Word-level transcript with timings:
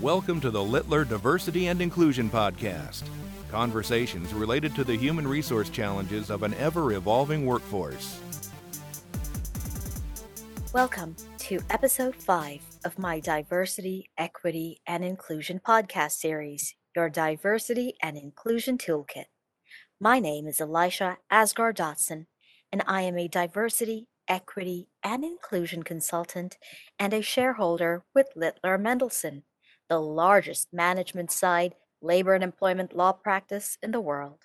Welcome 0.00 0.40
to 0.42 0.50
the 0.50 0.62
Littler 0.62 1.04
Diversity 1.04 1.68
and 1.68 1.80
Inclusion 1.80 2.28
Podcast. 2.28 3.04
Conversations 3.50 4.34
related 4.34 4.74
to 4.74 4.84
the 4.84 4.96
human 4.96 5.26
resource 5.26 5.70
challenges 5.70 6.30
of 6.30 6.42
an 6.42 6.52
ever 6.54 6.92
evolving 6.92 7.46
workforce. 7.46 8.20
Welcome 10.74 11.14
to 11.38 11.60
episode 11.70 12.16
5 12.16 12.60
of 12.84 12.98
my 12.98 13.20
Diversity, 13.20 14.10
Equity, 14.18 14.80
and 14.86 15.04
Inclusion 15.04 15.60
podcast 15.64 16.12
series, 16.12 16.74
your 16.96 17.08
Diversity 17.08 17.94
and 18.02 18.16
Inclusion 18.16 18.76
Toolkit. 18.76 19.26
My 20.00 20.18
name 20.18 20.46
is 20.46 20.60
Elisha 20.60 21.18
Asgar 21.32 21.72
Dotson, 21.72 22.26
and 22.72 22.82
I 22.86 23.02
am 23.02 23.16
a 23.16 23.28
diversity, 23.28 24.08
equity, 24.28 24.88
and 25.02 25.24
inclusion 25.24 25.82
consultant 25.82 26.56
and 26.98 27.12
a 27.12 27.20
shareholder 27.22 28.04
with 28.14 28.28
Littler 28.34 28.78
Mendelson 28.78 29.42
the 29.88 30.00
largest 30.00 30.72
management 30.72 31.30
side 31.30 31.74
labor 32.00 32.34
and 32.34 32.44
employment 32.44 32.94
law 32.94 33.12
practice 33.12 33.78
in 33.82 33.90
the 33.90 34.00
world. 34.00 34.40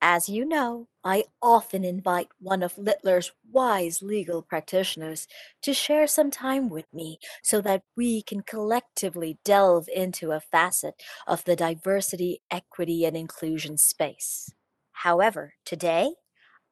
As 0.00 0.28
you 0.28 0.44
know, 0.44 0.86
I 1.02 1.24
often 1.42 1.84
invite 1.84 2.28
one 2.38 2.62
of 2.62 2.78
Littler's 2.78 3.32
wise 3.50 4.00
legal 4.00 4.42
practitioners 4.42 5.26
to 5.62 5.74
share 5.74 6.06
some 6.06 6.30
time 6.30 6.68
with 6.68 6.86
me 6.92 7.18
so 7.42 7.60
that 7.62 7.82
we 7.96 8.22
can 8.22 8.42
collectively 8.42 9.38
delve 9.44 9.88
into 9.92 10.30
a 10.30 10.40
facet 10.40 11.02
of 11.26 11.44
the 11.44 11.56
diversity, 11.56 12.42
equity, 12.48 13.04
and 13.04 13.16
inclusion 13.16 13.76
space. 13.76 14.48
However, 14.92 15.54
today, 15.64 16.12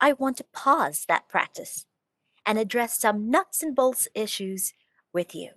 I 0.00 0.12
want 0.12 0.36
to 0.36 0.44
pause 0.52 1.04
that 1.08 1.28
practice 1.28 1.84
and 2.46 2.58
address 2.58 2.98
some 2.98 3.30
nuts 3.30 3.62
and 3.62 3.74
bolts 3.74 4.08
issues 4.14 4.72
with 5.12 5.34
you. 5.34 5.50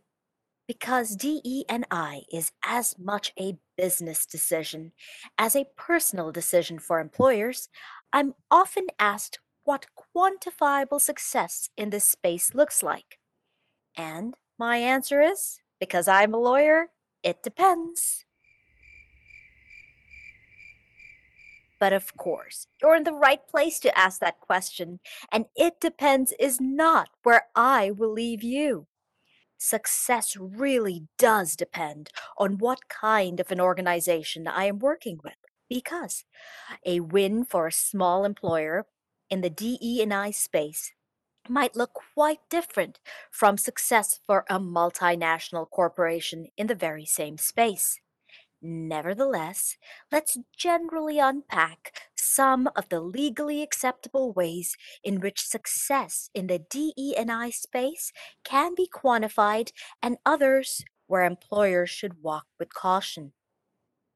Because 0.68 1.16
DE&I 1.16 2.22
is 2.32 2.52
as 2.64 2.96
much 3.00 3.32
a 3.40 3.58
business 3.78 4.26
decision 4.26 4.92
as 5.38 5.56
a 5.56 5.68
personal 5.78 6.32
decision 6.32 6.78
for 6.80 7.00
employers, 7.00 7.70
I'm 8.12 8.34
often 8.52 8.88
asked 9.00 9.40
what 9.64 9.88
quantifiable 10.16 11.00
success 11.02 11.70
in 11.78 11.92
this 11.92 12.06
space 12.06 12.54
looks 12.54 12.84
like. 12.84 13.20
And 13.96 14.36
my 14.58 14.78
answer 14.78 15.22
is 15.22 15.60
because 15.80 16.08
I'm 16.08 16.34
a 16.34 16.40
lawyer, 16.40 16.88
it 17.24 17.44
depends. 17.44 18.26
But 21.80 21.94
of 21.94 22.16
course, 22.18 22.68
you're 22.82 22.96
in 22.96 23.04
the 23.04 23.14
right 23.14 23.46
place 23.48 23.80
to 23.82 23.98
ask 23.98 24.20
that 24.20 24.40
question, 24.42 25.00
and 25.32 25.46
it 25.56 25.80
depends 25.80 26.34
is 26.40 26.60
not 26.60 27.10
where 27.24 27.48
I 27.56 27.92
will 27.92 28.12
leave 28.12 28.44
you. 28.44 28.88
Success 29.58 30.38
really 30.38 31.08
does 31.18 31.56
depend 31.56 32.12
on 32.38 32.58
what 32.58 32.88
kind 32.90 33.40
of 33.40 33.52
an 33.52 33.60
organization 33.60 34.48
I 34.48 34.66
am 34.66 34.80
working 34.80 35.20
with 35.24 35.36
because 35.70 36.26
a 36.86 37.00
win 37.00 37.46
for 37.46 37.68
a 37.68 37.72
small 37.72 38.26
employer 38.26 38.86
in 39.30 39.42
the 39.42 39.50
DE&I 39.50 40.32
space 40.32 40.94
might 41.48 41.76
look 41.76 41.92
quite 42.14 42.40
different 42.50 43.00
from 43.32 43.58
success 43.58 44.20
for 44.26 44.46
a 44.50 44.60
multinational 44.60 45.70
corporation 45.70 46.48
in 46.58 46.68
the 46.68 46.76
very 46.76 47.06
same 47.06 47.38
space. 47.38 48.00
Nevertheless, 48.62 49.78
let's 50.12 50.38
generally 50.56 51.18
unpack 51.18 52.10
some 52.16 52.70
of 52.76 52.90
the 52.90 53.00
legally 53.00 53.62
acceptable 53.62 54.34
ways 54.34 54.76
in 55.02 55.22
which 55.22 55.48
success 55.48 56.30
in 56.34 56.48
the 56.48 56.60
DE&I 56.60 57.50
space 57.52 58.12
can 58.44 58.76
be 58.76 58.88
quantified 58.94 59.72
and 60.02 60.18
others 60.26 60.84
where 61.08 61.24
employers 61.24 61.90
should 61.90 62.22
walk 62.22 62.48
with 62.60 62.74
caution. 62.74 63.32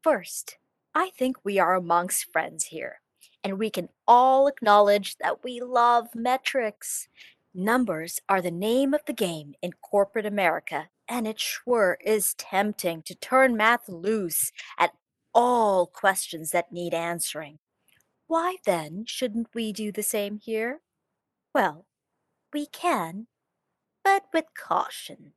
First, 0.04 0.58
I 0.94 1.10
think 1.12 1.38
we 1.44 1.58
are 1.58 1.76
amongst 1.76 2.32
friends 2.32 2.66
here, 2.66 3.02
and 3.44 3.58
we 3.58 3.70
can 3.70 3.90
all 4.06 4.48
acknowledge 4.48 5.18
that 5.18 5.44
we 5.44 5.62
love 5.62 6.14
metrics. 6.14 7.08
Numbers 7.56 8.20
are 8.28 8.42
the 8.42 8.50
name 8.50 8.96
of 8.96 9.02
the 9.06 9.14
game 9.14 9.54
in 9.62 9.74
corporate 9.74 10.26
America 10.26 10.90
and 11.08 11.28
it 11.28 11.40
sure 11.40 12.00
is 12.04 12.34
tempting 12.34 13.04
to 13.04 13.14
turn 13.14 13.56
math 13.56 13.88
loose 13.88 14.52
at 14.80 14.90
all 15.36 15.86
questions 15.86 16.50
that 16.50 16.72
need 16.72 16.96
answering. 16.96 17.60
Why 18.26 18.56
then 18.66 19.04
shouldn't 19.06 19.50
we 19.54 19.72
do 19.72 19.92
the 19.92 20.02
same 20.02 20.40
here? 20.40 20.82
Well, 21.54 21.86
we 22.52 22.66
can, 22.66 23.28
but 24.04 24.24
with 24.34 24.46
caution. 24.58 25.34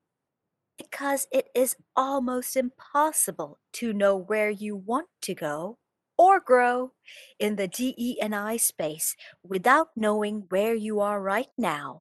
Because 0.79 1.27
it 1.31 1.49
is 1.55 1.77
almost 1.95 2.57
impossible 2.57 3.59
to 3.75 3.93
know 3.93 4.17
where 4.17 4.51
you 4.51 4.75
want 4.75 5.09
to 5.21 5.35
go 5.35 5.77
or 6.17 6.41
grow 6.41 6.93
in 7.39 7.57
the 7.57 7.69
DE&I 7.69 8.57
space 8.57 9.17
without 9.43 9.89
knowing 9.97 10.45
where 10.49 10.75
you 10.75 11.01
are 11.01 11.21
right 11.21 11.49
now 11.59 12.01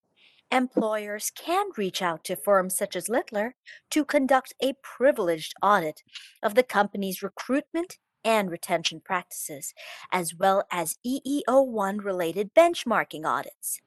employers 0.55 1.31
can 1.35 1.67
reach 1.75 2.01
out 2.01 2.23
to 2.23 2.35
firms 2.35 2.77
such 2.77 2.95
as 2.95 3.09
Littler 3.09 3.55
to 3.91 4.05
conduct 4.05 4.53
a 4.61 4.73
privileged 4.81 5.53
audit 5.61 6.01
of 6.41 6.55
the 6.55 6.63
company's 6.63 7.21
recruitment 7.21 7.97
and 8.23 8.49
retention 8.49 9.01
practices, 9.03 9.73
as 10.11 10.33
well 10.33 10.63
as 10.71 10.97
EEO1 11.05 12.03
related 12.03 12.53
benchmarking 12.55 13.25
audits. 13.25 13.81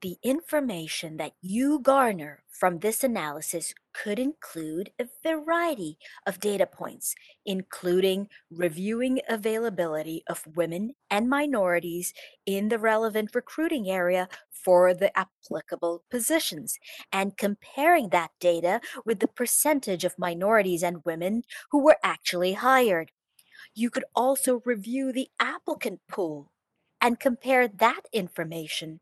The 0.00 0.16
information 0.22 1.16
that 1.16 1.32
you 1.42 1.80
garner 1.80 2.44
from 2.48 2.78
this 2.78 3.02
analysis 3.02 3.74
could 3.92 4.20
include 4.20 4.92
a 4.96 5.08
variety 5.24 5.98
of 6.24 6.38
data 6.38 6.66
points, 6.66 7.16
including 7.44 8.28
reviewing 8.48 9.20
availability 9.28 10.22
of 10.28 10.46
women 10.54 10.92
and 11.10 11.28
minorities 11.28 12.14
in 12.46 12.68
the 12.68 12.78
relevant 12.78 13.34
recruiting 13.34 13.90
area 13.90 14.28
for 14.52 14.94
the 14.94 15.10
applicable 15.18 16.04
positions, 16.08 16.78
and 17.12 17.36
comparing 17.36 18.10
that 18.10 18.30
data 18.38 18.80
with 19.04 19.18
the 19.18 19.26
percentage 19.26 20.04
of 20.04 20.16
minorities 20.16 20.84
and 20.84 21.04
women 21.04 21.42
who 21.72 21.82
were 21.82 21.98
actually 22.04 22.52
hired. 22.52 23.10
You 23.74 23.90
could 23.90 24.04
also 24.14 24.62
review 24.64 25.10
the 25.10 25.28
applicant 25.40 26.02
pool 26.08 26.52
and 27.00 27.18
compare 27.18 27.66
that 27.66 28.02
information 28.12 29.00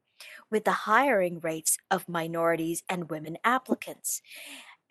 with 0.50 0.64
the 0.64 0.72
hiring 0.86 1.40
rates 1.40 1.78
of 1.90 2.08
minorities 2.08 2.82
and 2.88 3.10
women 3.10 3.38
applicants. 3.44 4.22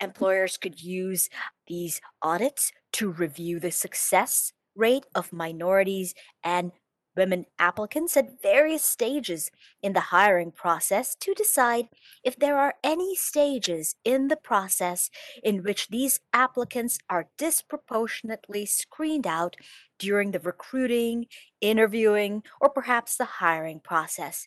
Employers 0.00 0.56
could 0.56 0.82
use 0.82 1.30
these 1.66 2.00
audits 2.22 2.72
to 2.92 3.10
review 3.10 3.58
the 3.58 3.70
success 3.70 4.52
rate 4.74 5.06
of 5.14 5.32
minorities 5.32 6.14
and 6.44 6.72
women 7.16 7.46
applicants 7.58 8.16
at 8.16 8.42
various 8.42 8.84
stages 8.84 9.50
in 9.82 9.94
the 9.94 10.00
hiring 10.12 10.52
process 10.52 11.14
to 11.16 11.34
decide 11.34 11.88
if 12.22 12.38
there 12.38 12.58
are 12.58 12.74
any 12.84 13.16
stages 13.16 13.96
in 14.04 14.28
the 14.28 14.36
process 14.36 15.10
in 15.42 15.62
which 15.62 15.88
these 15.88 16.20
applicants 16.32 16.98
are 17.08 17.30
disproportionately 17.38 18.66
screened 18.66 19.26
out 19.26 19.56
during 19.98 20.32
the 20.32 20.40
recruiting, 20.40 21.26
interviewing, 21.60 22.42
or 22.60 22.68
perhaps 22.68 23.16
the 23.16 23.24
hiring 23.24 23.80
process. 23.80 24.46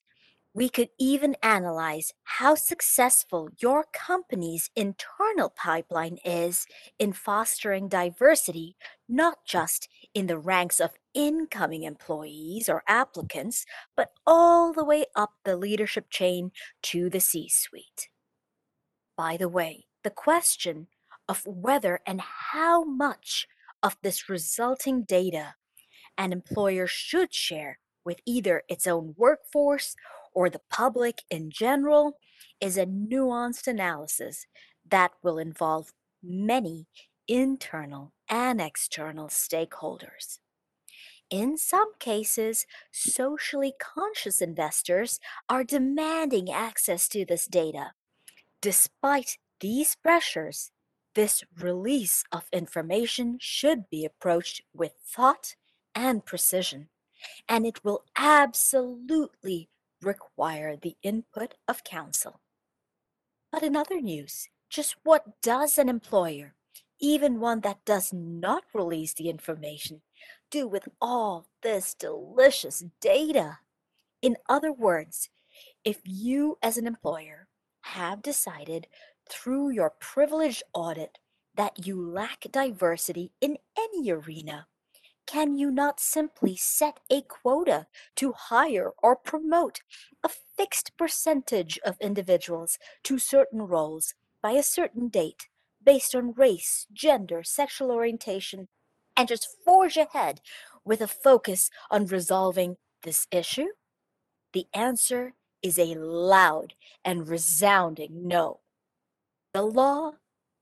We 0.59 0.68
could 0.68 0.90
even 1.00 1.38
analyze 1.42 2.12
how 2.24 2.56
successful 2.56 3.47
your 3.59 3.86
company's 3.94 4.70
internal 4.75 5.50
pipeline 5.50 6.18
is 6.25 6.68
in 7.00 7.14
fostering 7.14 7.88
diversity, 7.88 8.75
not 9.08 9.46
just 9.46 9.88
in 10.14 10.28
the 10.28 10.38
ranks 10.38 10.81
of 10.81 10.98
incoming 11.14 11.84
employees 11.84 12.68
or 12.68 12.84
applicants, 12.90 13.66
but 13.96 14.09
all 14.28 14.74
the 14.74 14.84
way 14.84 15.06
up 15.16 15.31
the 15.46 15.56
leadership 15.56 16.09
chain 16.09 16.52
to 16.81 17.09
the 17.09 17.22
C 17.22 17.48
suite. 17.48 18.09
By 19.16 19.38
the 19.38 19.48
way, 19.48 19.86
the 20.03 20.09
question 20.09 20.88
of 21.30 21.48
whether 21.48 22.01
and 22.06 22.19
how 22.19 22.84
much 22.84 23.48
of 23.81 23.95
this 24.04 24.28
resulting 24.28 25.04
data 25.04 25.56
an 26.18 26.34
employer 26.34 26.86
should 26.86 27.34
share 27.34 27.80
with 28.04 28.19
either 28.25 28.63
its 28.68 28.88
own 28.88 29.13
workforce 29.18 29.95
or 30.34 30.50
the 30.50 30.62
public 30.70 31.24
in 31.30 31.50
general 31.52 32.18
is 32.60 32.78
a 32.78 32.86
nuanced 32.86 33.68
analysis 33.68 34.46
that 34.90 35.12
will 35.24 35.38
involve 35.38 35.94
many 36.24 36.88
internal 37.28 38.14
and 38.28 38.60
external 38.60 39.28
stakeholders. 39.28 40.40
In 41.30 41.58
some 41.58 41.94
cases, 42.00 42.66
socially 42.92 43.74
conscious 43.80 44.42
investors 44.42 45.20
are 45.48 45.64
demanding 45.64 46.52
access 46.52 47.08
to 47.10 47.24
this 47.24 47.46
data. 47.46 47.92
Despite 48.62 49.38
these 49.60 49.96
pressures, 49.96 50.72
this 51.14 51.44
release 51.60 52.24
of 52.32 52.48
information 52.52 53.38
should 53.40 53.90
be 53.90 54.06
approached 54.06 54.64
with 54.74 54.94
thought 55.06 55.56
and 55.94 56.25
precision, 56.25 56.90
and 57.48 57.66
it 57.66 57.84
will 57.84 58.06
absolutely 58.16 59.70
require 60.01 60.75
the 60.75 60.96
input 61.04 61.56
of 61.68 61.84
counsel. 61.84 62.42
But 63.51 63.63
in 63.63 63.75
other 63.75 64.01
news, 64.01 64.50
Just 64.69 64.98
what 65.04 65.42
does 65.42 65.80
an 65.80 65.90
employer, 65.90 66.54
even 67.01 67.40
one 67.40 67.62
that 67.62 67.84
does 67.86 68.13
not 68.13 68.63
release 68.74 69.13
the 69.13 69.30
information, 69.30 70.01
do 70.51 70.68
with 70.68 70.88
all 71.01 71.48
this 71.63 71.96
delicious 71.96 72.84
data? 73.01 73.60
In 74.22 74.38
other 74.48 74.72
words, 74.72 75.30
if 75.84 76.01
you 76.06 76.57
as 76.62 76.78
an 76.78 76.86
employer 76.86 77.48
have 77.81 78.22
decided 78.22 78.88
through 79.28 79.72
your 79.72 79.90
privileged 80.00 80.62
audit 80.74 81.18
that 81.56 81.88
you 81.88 82.00
lack 82.00 82.46
diversity 82.51 83.31
in 83.42 83.57
any 83.78 84.12
arena, 84.12 84.68
can 85.30 85.56
you 85.56 85.70
not 85.70 86.00
simply 86.00 86.56
set 86.56 87.00
a 87.12 87.22
quota 87.22 87.86
to 88.16 88.31
hire 88.31 88.90
or 89.04 89.16
promote 89.16 89.81
a 90.24 90.30
fixed 90.58 90.92
percentage 90.98 91.78
of 91.86 92.02
individuals 92.02 92.80
to 93.04 93.20
certain 93.20 93.62
roles 93.62 94.16
by 94.42 94.54
a 94.54 94.64
certain 94.64 95.08
date 95.08 95.48
based 95.86 96.16
on 96.16 96.34
race, 96.34 96.88
gender, 96.92 97.44
sexual 97.44 97.92
orientation, 97.92 98.70
and 99.16 99.28
just 99.28 99.48
forge 99.64 99.98
ahead 99.98 100.42
with 100.84 101.00
a 101.00 101.08
focus 101.08 101.70
on 101.92 102.08
resolving 102.08 102.78
this 103.04 103.28
issue? 103.30 103.68
The 104.54 104.66
answer 104.74 105.36
is 105.62 105.78
a 105.78 105.94
loud 105.94 106.74
and 107.06 107.30
resounding 107.30 108.28
no. 108.28 108.62
The 109.54 109.62
law 109.62 110.14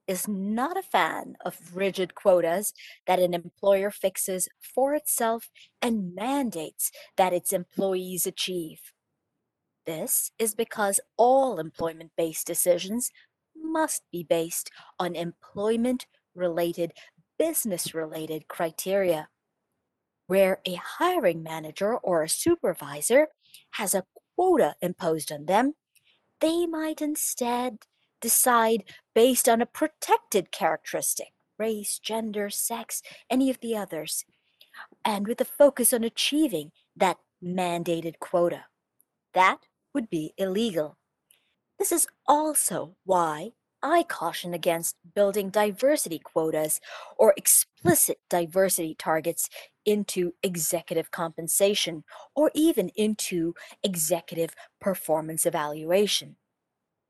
is 0.07 0.27
not 0.27 0.77
a 0.77 0.81
fan 0.81 1.35
of 1.43 1.75
rigid 1.75 2.15
quotas 2.15 2.73
that 3.05 3.19
an 3.19 3.33
employer 3.33 3.91
fixes 3.91 4.47
for 4.61 4.93
itself 4.93 5.49
and 5.81 6.15
mandates 6.15 6.91
that 7.17 7.33
its 7.33 7.51
employees 7.51 8.25
achieve. 8.25 8.79
This 9.85 10.31
is 10.37 10.55
because 10.55 10.99
all 11.17 11.59
employment 11.59 12.11
based 12.17 12.47
decisions 12.47 13.09
must 13.55 14.03
be 14.11 14.23
based 14.23 14.69
on 14.99 15.15
employment 15.15 16.05
related, 16.35 16.93
business 17.37 17.93
related 17.93 18.47
criteria. 18.47 19.29
Where 20.27 20.59
a 20.67 20.73
hiring 20.75 21.41
manager 21.41 21.95
or 21.97 22.21
a 22.21 22.29
supervisor 22.29 23.27
has 23.71 23.95
a 23.95 24.03
quota 24.35 24.75
imposed 24.81 25.31
on 25.31 25.45
them, 25.45 25.73
they 26.41 26.65
might 26.65 27.01
instead 27.01 27.79
decide 28.21 28.83
based 29.13 29.47
on 29.47 29.61
a 29.61 29.65
protected 29.65 30.51
characteristic 30.51 31.33
race, 31.59 31.99
gender, 31.99 32.49
sex, 32.49 33.01
any 33.29 33.49
of 33.49 33.59
the 33.61 33.75
others 33.75 34.25
and 35.03 35.27
with 35.27 35.41
a 35.41 35.45
focus 35.45 35.93
on 35.93 36.03
achieving 36.03 36.71
that 36.95 37.17
mandated 37.43 38.19
quota. 38.19 38.65
That 39.33 39.59
would 39.93 40.09
be 40.09 40.33
illegal. 40.37 40.97
This 41.79 41.91
is 41.91 42.07
also 42.25 42.95
why 43.05 43.51
I 43.83 44.03
caution 44.03 44.53
against 44.53 44.95
building 45.13 45.49
diversity 45.49 46.19
quotas 46.19 46.81
or 47.17 47.33
explicit 47.37 48.17
diversity 48.29 48.95
targets 48.95 49.49
into 49.85 50.33
executive 50.41 51.11
compensation 51.11 52.03
or 52.35 52.51
even 52.55 52.89
into 52.95 53.53
executive 53.83 54.55
performance 54.81 55.45
evaluation. 55.45 56.37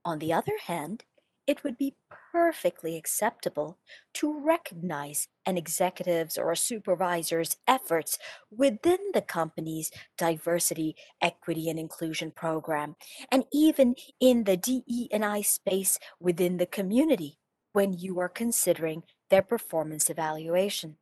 On 0.08 0.20
the 0.20 0.32
other 0.32 0.58
hand, 0.68 1.04
it 1.48 1.66
would 1.66 1.78
be 1.78 1.98
perfectly 2.32 2.96
acceptable 2.96 3.78
to 4.14 4.40
recognize 4.40 5.28
an 5.46 5.58
executive's 5.58 6.38
or 6.38 6.50
a 6.50 6.56
supervisor's 6.56 7.58
efforts 7.68 8.18
within 8.50 9.00
the 9.14 9.22
company's 9.22 9.92
diversity, 10.18 10.96
equity, 11.22 11.70
and 11.70 11.78
inclusion 11.78 12.32
program, 12.32 12.96
and 13.34 13.44
even 13.52 13.96
in 14.22 14.46
the 14.46 14.56
DE&I 14.56 15.42
space 15.42 16.00
within 16.22 16.56
the 16.56 16.66
community 16.66 17.38
when 17.74 17.92
you 17.92 18.18
are 18.18 18.30
considering 18.30 19.04
their 19.30 19.42
performance 19.42 20.10
evaluation. 20.10 20.96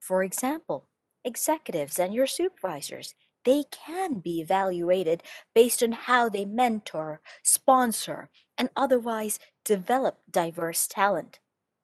For 0.00 0.24
example, 0.24 0.88
executives 1.24 2.00
and 2.00 2.12
your 2.12 2.26
supervisors 2.26 3.14
they 3.44 3.64
can 3.70 4.20
be 4.20 4.40
evaluated 4.40 5.22
based 5.54 5.82
on 5.82 5.92
how 5.92 6.28
they 6.28 6.44
mentor, 6.44 7.20
sponsor, 7.42 8.28
and 8.58 8.70
otherwise 8.76 9.38
develop 9.64 10.18
diverse 10.30 10.86
talent. 10.86 11.40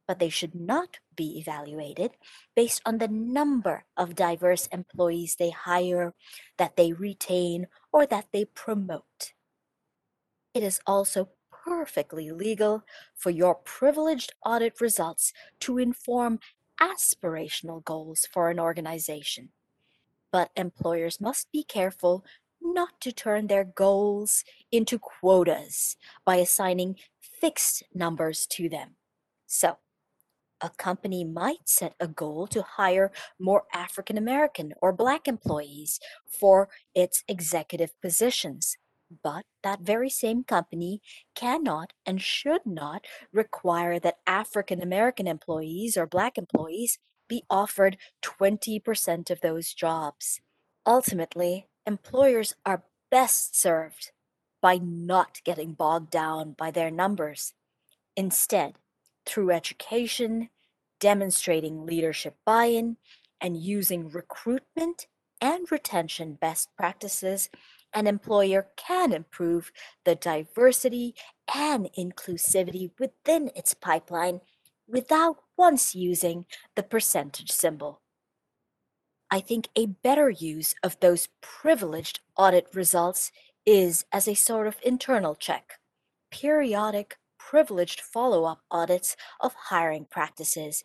But 0.06 0.18
they 0.18 0.28
should 0.28 0.54
not 0.54 0.98
be 1.16 1.38
evaluated 1.38 2.12
based 2.54 2.80
on 2.86 2.98
the 2.98 3.08
number 3.08 3.84
of 3.96 4.14
diverse 4.14 4.66
employees 4.68 5.36
they 5.36 5.50
hire, 5.50 6.14
that 6.58 6.76
they 6.76 6.92
retain, 6.92 7.66
or 7.92 8.06
that 8.06 8.26
they 8.32 8.44
promote. 8.44 9.32
It 10.54 10.62
is 10.62 10.80
also 10.86 11.30
perfectly 11.50 12.30
legal 12.30 12.84
for 13.16 13.30
your 13.30 13.56
privileged 13.56 14.32
audit 14.44 14.80
results 14.80 15.32
to 15.60 15.78
inform 15.78 16.38
aspirational 16.80 17.84
goals 17.84 18.28
for 18.30 18.50
an 18.50 18.60
organization. 18.60 19.50
But 20.32 20.50
employers 20.56 21.20
must 21.20 21.50
be 21.52 21.62
careful 21.62 22.24
not 22.60 23.00
to 23.00 23.12
turn 23.12 23.46
their 23.46 23.64
goals 23.64 24.44
into 24.72 24.98
quotas 24.98 25.96
by 26.24 26.36
assigning 26.36 26.96
fixed 27.20 27.84
numbers 27.94 28.46
to 28.48 28.68
them. 28.68 28.96
So, 29.46 29.78
a 30.60 30.70
company 30.70 31.22
might 31.22 31.68
set 31.68 31.94
a 32.00 32.08
goal 32.08 32.46
to 32.48 32.62
hire 32.62 33.12
more 33.38 33.64
African 33.74 34.16
American 34.16 34.72
or 34.80 34.92
Black 34.92 35.28
employees 35.28 36.00
for 36.26 36.68
its 36.94 37.22
executive 37.28 37.98
positions. 38.00 38.76
But 39.22 39.44
that 39.62 39.80
very 39.80 40.10
same 40.10 40.42
company 40.44 41.00
cannot 41.34 41.92
and 42.04 42.20
should 42.20 42.64
not 42.64 43.04
require 43.32 44.00
that 44.00 44.18
African 44.26 44.82
American 44.82 45.26
employees 45.26 45.96
or 45.96 46.06
Black 46.06 46.38
employees 46.38 46.98
be 47.28 47.44
offered 47.50 47.96
20% 48.22 49.30
of 49.30 49.40
those 49.40 49.74
jobs. 49.74 50.40
Ultimately, 50.84 51.66
employers 51.86 52.54
are 52.64 52.84
best 53.10 53.60
served 53.60 54.12
by 54.60 54.78
not 54.78 55.40
getting 55.44 55.72
bogged 55.72 56.10
down 56.10 56.52
by 56.52 56.70
their 56.70 56.90
numbers. 56.90 57.54
Instead, 58.16 58.74
through 59.24 59.50
education, 59.50 60.48
demonstrating 61.00 61.84
leadership 61.84 62.36
buy 62.44 62.66
in, 62.66 62.96
and 63.40 63.56
using 63.56 64.08
recruitment 64.08 65.06
and 65.40 65.70
retention 65.70 66.34
best 66.34 66.74
practices, 66.76 67.50
an 67.92 68.06
employer 68.06 68.68
can 68.76 69.12
improve 69.12 69.72
the 70.04 70.14
diversity 70.14 71.14
and 71.54 71.88
inclusivity 71.98 72.90
within 72.98 73.50
its 73.54 73.74
pipeline 73.74 74.40
without 74.88 75.38
once 75.56 75.94
using 75.94 76.46
the 76.74 76.82
percentage 76.82 77.50
symbol. 77.50 78.00
I 79.30 79.40
think 79.40 79.68
a 79.74 79.86
better 79.86 80.30
use 80.30 80.74
of 80.82 81.00
those 81.00 81.28
privileged 81.40 82.20
audit 82.36 82.68
results 82.74 83.32
is 83.64 84.04
as 84.12 84.28
a 84.28 84.34
sort 84.34 84.66
of 84.68 84.76
internal 84.84 85.34
check, 85.34 85.80
periodic 86.30 87.16
privileged 87.38 88.00
follow 88.00 88.44
up 88.44 88.60
audits 88.70 89.16
of 89.40 89.54
hiring 89.54 90.06
practices, 90.10 90.84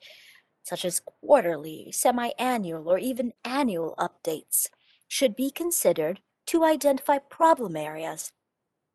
such 0.63 0.85
as 0.85 0.99
quarterly, 0.99 1.91
semi 1.91 2.31
annual, 2.39 2.89
or 2.89 2.97
even 2.97 3.33
annual 3.43 3.95
updates, 3.97 4.67
should 5.07 5.35
be 5.35 5.51
considered 5.51 6.19
to 6.47 6.63
identify 6.63 7.17
problem 7.17 7.75
areas 7.75 8.31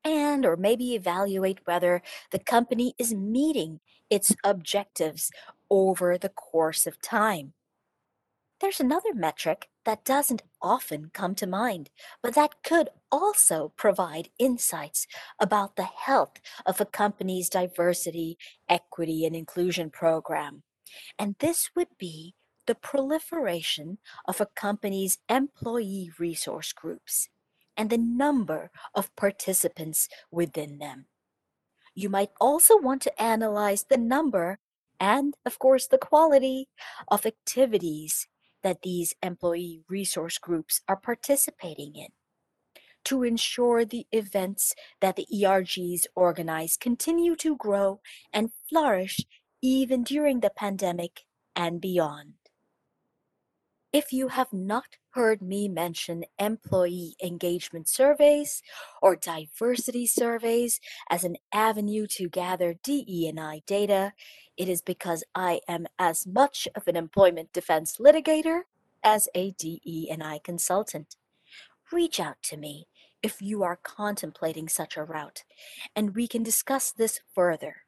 and 0.05 0.47
or 0.47 0.57
maybe 0.57 0.95
evaluate 0.95 1.59
whether 1.65 2.01
the 2.31 2.39
company 2.39 2.95
is 2.99 3.13
meeting 3.13 3.81
its 4.09 4.35
objectives 4.45 5.31
over 5.71 6.17
the 6.19 6.29
course 6.29 6.87
of 6.87 7.01
time. 7.01 7.53
There's 8.61 8.81
another 8.81 9.13
metric 9.13 9.69
that 9.85 10.05
doesn't 10.05 10.43
often 10.63 11.11
come 11.13 11.35
to 11.37 11.47
mind, 11.47 11.91
but 12.23 12.35
that 12.35 12.63
could 12.65 12.89
also 13.13 13.73
provide 13.77 14.31
insights 14.39 15.07
about 15.39 15.77
the 15.77 15.85
health 15.85 16.41
of 16.65 16.81
a 16.81 16.87
company's 16.87 17.51
diversity, 17.51 18.39
equity, 18.69 19.27
and 19.27 19.37
inclusion 19.37 19.91
program. 19.91 20.63
And 21.19 21.37
this 21.39 21.71
would 21.77 21.99
be 21.99 22.35
the 22.67 22.75
proliferation 22.75 23.99
of 24.27 24.41
a 24.41 24.49
company's 24.57 25.19
employee 25.29 26.11
resource 26.19 26.73
groups 26.73 27.29
and 27.77 27.91
the 27.91 27.99
number 27.99 28.71
of 28.95 29.15
participants 29.17 30.09
within 30.31 30.79
them. 30.79 31.07
You 31.95 32.09
might 32.09 32.31
also 32.41 32.77
want 32.77 33.03
to 33.03 33.23
analyze 33.23 33.85
the 33.89 33.99
number 33.99 34.59
and, 35.01 35.35
of 35.45 35.59
course, 35.59 35.87
the 35.87 35.99
quality 35.99 36.69
of 37.09 37.27
activities 37.27 38.29
that 38.63 38.83
these 38.83 39.15
employee 39.23 39.83
resource 39.89 40.39
groups 40.39 40.81
are 40.89 40.97
participating 40.97 41.95
in 41.95 42.09
to 43.05 43.23
ensure 43.23 43.85
the 43.85 44.07
events 44.11 44.75
that 45.01 45.15
the 45.15 45.27
ERGs 45.33 46.07
organize 46.17 46.77
continue 46.77 47.37
to 47.37 47.57
grow 47.57 48.01
and 48.33 48.51
flourish 48.69 49.21
even 49.63 50.03
during 50.03 50.41
the 50.41 50.51
pandemic 50.51 51.21
and 51.55 51.81
beyond. 51.81 52.35
If 53.97 54.13
you 54.13 54.29
have 54.29 54.53
not 54.53 54.99
heard 55.13 55.41
me 55.41 55.69
mention 55.69 56.27
employee 56.39 57.17
engagement 57.25 57.89
surveys 57.89 58.61
or 59.01 59.17
diversity 59.17 60.07
surveys 60.07 60.83
as 61.09 61.25
an 61.25 61.39
avenue 61.51 62.07
to 62.09 62.29
gather 62.29 62.75
DE&I 62.75 63.63
data, 63.65 64.13
it 64.55 64.69
is 64.69 64.83
because 64.83 65.25
I 65.35 65.63
am 65.67 65.87
as 65.99 66.27
much 66.27 66.69
of 66.75 66.87
an 66.87 66.95
employment 66.95 67.55
defense 67.55 67.97
litigator 67.97 68.65
as 69.03 69.31
a 69.35 69.53
DE&I 69.53 70.41
consultant. 70.45 71.17
Reach 71.91 72.21
out 72.21 72.43
to 72.43 72.59
me 72.59 72.89
if 73.23 73.41
you 73.41 73.63
are 73.63 73.81
contemplating 73.83 74.69
such 74.69 74.99
a 74.99 75.05
route, 75.05 75.45
and 75.95 76.15
we 76.15 76.29
can 76.29 76.43
discuss 76.43 76.93
this 76.93 77.21
further. 77.35 77.86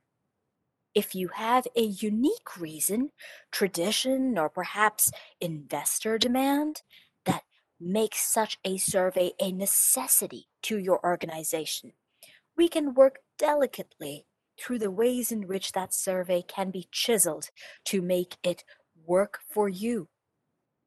If 0.98 1.14
you 1.14 1.28
have 1.28 1.68
a 1.76 1.82
unique 1.82 2.58
reason, 2.58 3.12
tradition, 3.52 4.36
or 4.36 4.48
perhaps 4.48 5.12
investor 5.40 6.18
demand 6.18 6.82
that 7.24 7.44
makes 7.78 8.18
such 8.18 8.58
a 8.64 8.78
survey 8.78 9.30
a 9.40 9.52
necessity 9.52 10.48
to 10.62 10.76
your 10.76 10.98
organization, 11.06 11.92
we 12.56 12.68
can 12.68 12.94
work 12.94 13.20
delicately 13.38 14.26
through 14.58 14.80
the 14.80 14.90
ways 14.90 15.30
in 15.30 15.46
which 15.46 15.70
that 15.70 15.94
survey 15.94 16.42
can 16.42 16.72
be 16.72 16.88
chiseled 16.90 17.50
to 17.84 18.02
make 18.02 18.36
it 18.42 18.64
work 19.06 19.38
for 19.48 19.68
you. 19.68 20.08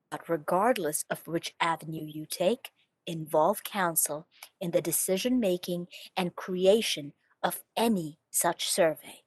But 0.09 0.27
regardless 0.27 1.05
of 1.09 1.25
which 1.25 1.55
avenue 1.61 2.05
you 2.05 2.25
take, 2.29 2.71
involve 3.07 3.63
counsel 3.63 4.27
in 4.59 4.71
the 4.71 4.81
decision 4.81 5.39
making 5.39 5.87
and 6.17 6.35
creation 6.35 7.13
of 7.41 7.63
any 7.77 8.19
such 8.29 8.69
survey. 8.69 9.20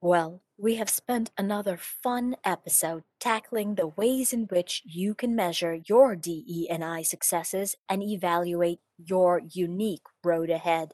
Well, 0.00 0.42
we 0.58 0.74
have 0.74 0.90
spent 0.90 1.30
another 1.38 1.78
fun 1.78 2.36
episode 2.44 3.04
tackling 3.18 3.74
the 3.74 3.86
ways 3.86 4.32
in 4.32 4.44
which 4.44 4.82
you 4.84 5.14
can 5.14 5.34
measure 5.34 5.80
your 5.86 6.14
DE&I 6.14 7.02
successes 7.02 7.76
and 7.88 8.02
evaluate 8.02 8.80
your 8.98 9.40
unique 9.52 10.04
road 10.22 10.50
ahead. 10.50 10.92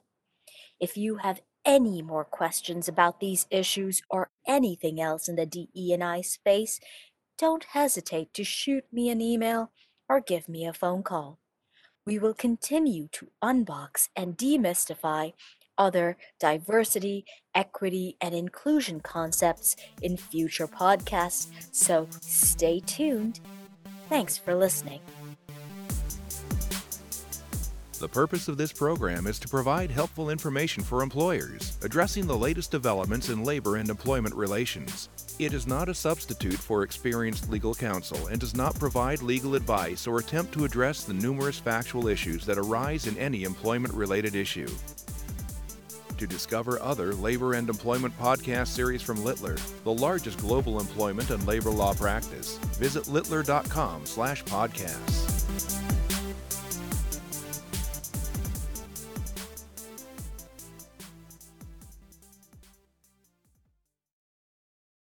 If 0.80 0.96
you 0.96 1.16
have 1.16 1.40
any 1.64 2.00
more 2.00 2.24
questions 2.24 2.88
about 2.88 3.20
these 3.20 3.46
issues 3.50 4.02
or 4.08 4.30
anything 4.46 5.00
else 5.00 5.28
in 5.28 5.36
the 5.36 5.46
DE&I 5.46 6.20
space, 6.20 6.80
don't 7.38 7.64
hesitate 7.64 8.32
to 8.34 8.44
shoot 8.44 8.84
me 8.92 9.10
an 9.10 9.20
email 9.20 9.72
or 10.08 10.20
give 10.20 10.48
me 10.48 10.64
a 10.64 10.72
phone 10.72 11.02
call. 11.02 11.38
We 12.06 12.18
will 12.18 12.34
continue 12.34 13.08
to 13.12 13.28
unbox 13.42 14.08
and 14.16 14.36
demystify 14.36 15.32
other 15.78 16.16
diversity, 16.38 17.24
equity, 17.54 18.16
and 18.20 18.34
inclusion 18.34 19.00
concepts 19.00 19.76
in 20.00 20.16
future 20.16 20.66
podcasts, 20.66 21.48
so 21.72 22.08
stay 22.20 22.80
tuned. 22.80 23.40
Thanks 24.08 24.36
for 24.36 24.54
listening. 24.54 25.00
The 28.02 28.08
purpose 28.08 28.48
of 28.48 28.56
this 28.56 28.72
program 28.72 29.28
is 29.28 29.38
to 29.38 29.48
provide 29.48 29.88
helpful 29.88 30.30
information 30.30 30.82
for 30.82 31.04
employers, 31.04 31.78
addressing 31.82 32.26
the 32.26 32.36
latest 32.36 32.72
developments 32.72 33.28
in 33.28 33.44
labor 33.44 33.76
and 33.76 33.88
employment 33.88 34.34
relations. 34.34 35.08
It 35.38 35.54
is 35.54 35.68
not 35.68 35.88
a 35.88 35.94
substitute 35.94 36.58
for 36.58 36.82
experienced 36.82 37.48
legal 37.48 37.76
counsel 37.76 38.26
and 38.26 38.40
does 38.40 38.56
not 38.56 38.76
provide 38.76 39.22
legal 39.22 39.54
advice 39.54 40.08
or 40.08 40.18
attempt 40.18 40.52
to 40.54 40.64
address 40.64 41.04
the 41.04 41.14
numerous 41.14 41.60
factual 41.60 42.08
issues 42.08 42.44
that 42.44 42.58
arise 42.58 43.06
in 43.06 43.16
any 43.18 43.44
employment 43.44 43.94
related 43.94 44.34
issue. 44.34 44.68
To 46.22 46.28
discover 46.28 46.80
other 46.80 47.14
labor 47.14 47.54
and 47.54 47.68
employment 47.68 48.16
podcast 48.16 48.68
series 48.68 49.02
from 49.02 49.24
Littler, 49.24 49.56
the 49.82 49.92
largest 49.92 50.38
global 50.38 50.78
employment 50.78 51.30
and 51.30 51.44
labor 51.48 51.70
law 51.70 51.94
practice, 51.94 52.58
visit 52.78 53.08
littler.com/podcasts. 53.08 55.21